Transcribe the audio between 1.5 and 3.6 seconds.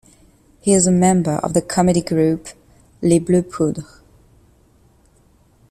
the comedy group Les Bleu